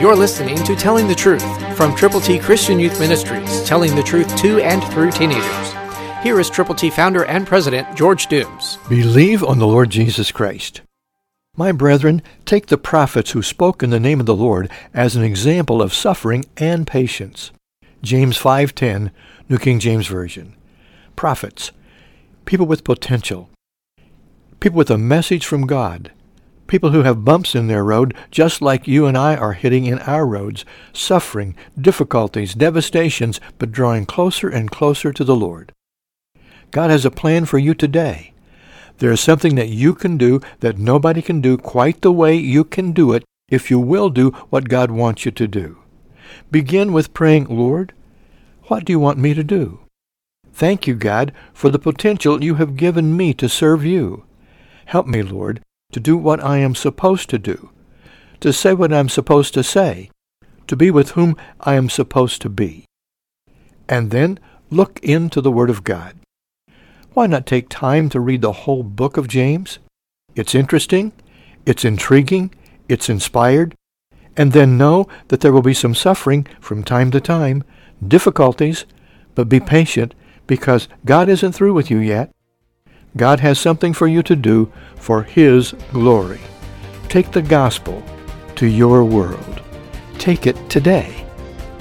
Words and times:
You're 0.00 0.14
listening 0.14 0.56
to 0.62 0.76
Telling 0.76 1.08
the 1.08 1.14
Truth 1.16 1.76
from 1.76 1.92
Triple 1.96 2.20
T 2.20 2.38
Christian 2.38 2.78
Youth 2.78 3.00
Ministries, 3.00 3.64
telling 3.64 3.96
the 3.96 4.02
truth 4.04 4.36
to 4.36 4.60
and 4.60 4.80
through 4.92 5.10
teenagers. 5.10 5.72
Here 6.22 6.38
is 6.38 6.48
Triple 6.48 6.76
T 6.76 6.88
founder 6.88 7.24
and 7.24 7.44
president 7.44 7.96
George 7.96 8.28
Dooms. 8.28 8.78
Believe 8.88 9.42
on 9.42 9.58
the 9.58 9.66
Lord 9.66 9.90
Jesus 9.90 10.30
Christ. 10.30 10.82
My 11.56 11.72
brethren, 11.72 12.22
take 12.44 12.66
the 12.66 12.78
prophets 12.78 13.32
who 13.32 13.42
spoke 13.42 13.82
in 13.82 13.90
the 13.90 13.98
name 13.98 14.20
of 14.20 14.26
the 14.26 14.36
Lord 14.36 14.70
as 14.94 15.16
an 15.16 15.24
example 15.24 15.82
of 15.82 15.92
suffering 15.92 16.44
and 16.56 16.86
patience. 16.86 17.50
James 18.00 18.38
5:10, 18.38 19.10
New 19.48 19.58
King 19.58 19.80
James 19.80 20.06
Version. 20.06 20.54
Prophets, 21.16 21.72
people 22.44 22.66
with 22.66 22.84
potential, 22.84 23.50
people 24.60 24.78
with 24.78 24.92
a 24.92 24.96
message 24.96 25.44
from 25.44 25.66
God, 25.66 26.12
people 26.68 26.90
who 26.90 27.02
have 27.02 27.24
bumps 27.24 27.54
in 27.54 27.66
their 27.66 27.82
road 27.82 28.14
just 28.30 28.62
like 28.62 28.86
you 28.86 29.06
and 29.06 29.18
I 29.18 29.34
are 29.34 29.54
hitting 29.54 29.86
in 29.86 29.98
our 30.00 30.26
roads, 30.26 30.64
suffering, 30.92 31.56
difficulties, 31.80 32.54
devastations, 32.54 33.40
but 33.58 33.72
drawing 33.72 34.06
closer 34.06 34.48
and 34.48 34.70
closer 34.70 35.12
to 35.12 35.24
the 35.24 35.34
Lord. 35.34 35.72
God 36.70 36.90
has 36.90 37.04
a 37.04 37.10
plan 37.10 37.46
for 37.46 37.58
you 37.58 37.74
today. 37.74 38.32
There 38.98 39.10
is 39.10 39.20
something 39.20 39.54
that 39.54 39.68
you 39.68 39.94
can 39.94 40.18
do 40.18 40.40
that 40.60 40.78
nobody 40.78 41.22
can 41.22 41.40
do 41.40 41.56
quite 41.56 42.02
the 42.02 42.12
way 42.12 42.34
you 42.34 42.64
can 42.64 42.92
do 42.92 43.12
it 43.12 43.24
if 43.48 43.70
you 43.70 43.78
will 43.80 44.10
do 44.10 44.30
what 44.50 44.68
God 44.68 44.90
wants 44.90 45.24
you 45.24 45.30
to 45.32 45.48
do. 45.48 45.78
Begin 46.50 46.92
with 46.92 47.14
praying, 47.14 47.44
Lord, 47.44 47.92
what 48.64 48.84
do 48.84 48.92
you 48.92 49.00
want 49.00 49.18
me 49.18 49.32
to 49.34 49.42
do? 49.42 49.80
Thank 50.52 50.86
you, 50.86 50.94
God, 50.94 51.32
for 51.54 51.70
the 51.70 51.78
potential 51.78 52.42
you 52.42 52.56
have 52.56 52.76
given 52.76 53.16
me 53.16 53.32
to 53.34 53.48
serve 53.48 53.84
you. 53.84 54.24
Help 54.86 55.06
me, 55.06 55.22
Lord, 55.22 55.60
to 55.92 56.00
do 56.00 56.16
what 56.16 56.42
I 56.42 56.58
am 56.58 56.74
supposed 56.74 57.30
to 57.30 57.38
do, 57.38 57.70
to 58.40 58.52
say 58.52 58.74
what 58.74 58.92
I'm 58.92 59.08
supposed 59.08 59.54
to 59.54 59.62
say, 59.62 60.10
to 60.66 60.76
be 60.76 60.90
with 60.90 61.10
whom 61.12 61.36
I 61.60 61.74
am 61.74 61.88
supposed 61.88 62.42
to 62.42 62.48
be. 62.48 62.84
And 63.88 64.10
then 64.10 64.38
look 64.70 65.00
into 65.02 65.40
the 65.40 65.50
Word 65.50 65.70
of 65.70 65.84
God. 65.84 66.14
Why 67.14 67.26
not 67.26 67.46
take 67.46 67.68
time 67.68 68.08
to 68.10 68.20
read 68.20 68.42
the 68.42 68.52
whole 68.52 68.82
book 68.82 69.16
of 69.16 69.28
James? 69.28 69.78
It's 70.36 70.54
interesting, 70.54 71.12
it's 71.64 71.84
intriguing, 71.84 72.54
it's 72.88 73.08
inspired, 73.08 73.74
and 74.36 74.52
then 74.52 74.78
know 74.78 75.08
that 75.28 75.40
there 75.40 75.52
will 75.52 75.62
be 75.62 75.74
some 75.74 75.94
suffering 75.94 76.46
from 76.60 76.84
time 76.84 77.10
to 77.10 77.20
time, 77.20 77.64
difficulties, 78.06 78.84
but 79.34 79.48
be 79.48 79.58
patient 79.58 80.14
because 80.46 80.86
God 81.04 81.28
isn't 81.28 81.52
through 81.52 81.72
with 81.72 81.90
you 81.90 81.98
yet. 81.98 82.30
God 83.16 83.40
has 83.40 83.58
something 83.58 83.92
for 83.92 84.06
you 84.06 84.22
to 84.22 84.36
do 84.36 84.72
for 84.96 85.22
His 85.22 85.72
glory. 85.92 86.40
Take 87.08 87.32
the 87.32 87.42
gospel 87.42 88.02
to 88.56 88.66
your 88.66 89.04
world. 89.04 89.62
Take 90.18 90.46
it 90.46 90.68
today. 90.68 91.26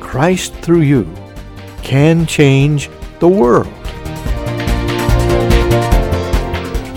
Christ 0.00 0.54
through 0.54 0.82
you 0.82 1.12
can 1.82 2.26
change 2.26 2.90
the 3.18 3.28
world. 3.28 3.79